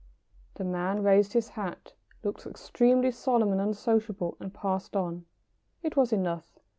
The 0.55 0.63
man 0.63 1.03
raised 1.03 1.33
his 1.33 1.49
hat, 1.49 1.93
looked 2.23 2.47
extremely 2.47 3.11
solemn 3.11 3.51
and 3.51 3.61
unsociable, 3.61 4.35
and 4.39 4.51
passed 4.51 4.95
on. 4.95 5.27
It 5.83 5.95
was 5.95 6.11
enough. 6.11 6.57